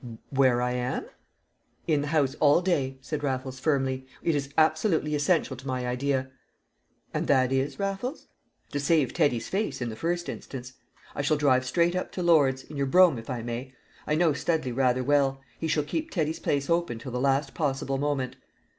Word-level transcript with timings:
"Where 0.31 0.63
I 0.63 0.71
am?" 0.71 1.05
"In 1.85 2.01
the 2.01 2.07
house 2.07 2.33
all 2.39 2.61
day," 2.63 2.97
said 3.01 3.21
Raffles 3.21 3.59
firmly. 3.59 4.07
"It 4.23 4.33
is 4.33 4.51
absolutely 4.57 5.13
essential 5.13 5.55
to 5.55 5.67
my 5.67 5.85
idea." 5.85 6.31
"And 7.13 7.27
that 7.27 7.51
is, 7.51 7.77
Raffles?" 7.77 8.25
"To 8.71 8.79
save 8.79 9.13
Teddy's 9.13 9.47
face, 9.47 9.79
in 9.79 9.89
the 9.89 9.95
first 9.95 10.27
instance. 10.27 10.73
I 11.13 11.21
shall 11.21 11.37
drive 11.37 11.67
straight 11.67 11.95
up 11.95 12.11
to 12.13 12.23
Lord's, 12.23 12.63
in 12.63 12.77
your 12.77 12.87
brougham 12.87 13.19
if 13.19 13.29
I 13.29 13.43
may. 13.43 13.75
I 14.07 14.15
know 14.15 14.33
Studley 14.33 14.71
rather 14.71 15.03
well; 15.03 15.39
he 15.59 15.67
shall 15.67 15.83
keep 15.83 16.09
Teddy's 16.09 16.39
place 16.39 16.67
open 16.67 16.97
till 16.97 17.11
the 17.11 17.19
last 17.21 17.53
possible 17.53 17.99
moment." 17.99 18.37